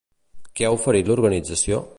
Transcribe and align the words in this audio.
Què 0.59 0.67
ha 0.69 0.73
oferit 0.79 1.13
l'organització? 1.13 1.83